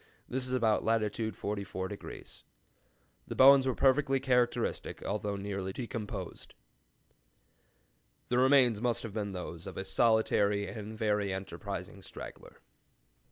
This 0.27 0.47
is 0.47 0.51
about 0.53 0.83
latitude 0.83 1.35
44°. 1.35 2.41
The 3.27 3.35
bones 3.35 3.67
were 3.67 3.75
perfectly 3.75 4.19
characteristic, 4.19 5.03
although 5.05 5.35
nearly 5.35 5.71
decomposed.'" 5.73 6.55
The 8.29 8.39
remains 8.39 8.81
must 8.81 9.03
have 9.03 9.13
been 9.13 9.33
those 9.33 9.67
of 9.67 9.77
a 9.77 9.85
solitary 9.85 10.65
and 10.67 10.97
very 10.97 11.31
enterprising 11.31 12.01
straggler. 12.01 12.61